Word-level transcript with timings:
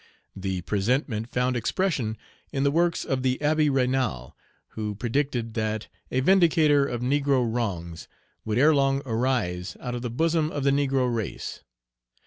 The 0.35 0.61
presentiment 0.61 1.31
found 1.31 1.55
expression 1.55 2.17
in 2.51 2.63
the 2.63 2.71
works 2.71 3.05
of 3.05 3.21
the 3.21 3.37
Abbé 3.37 3.69
Raynal, 3.69 4.33
who 4.69 4.95
predicted 4.95 5.53
that 5.53 5.89
a 6.09 6.21
vindicator 6.21 6.87
of 6.87 7.03
negro 7.03 7.45
wrongs 7.47 8.07
would 8.43 8.57
erelong 8.57 9.03
arise 9.05 9.77
out 9.79 9.93
of 9.93 10.01
the 10.01 10.09
bosom 10.09 10.49
of 10.49 10.63
the 10.63 10.71
negro 10.71 11.05
race. 11.13 11.61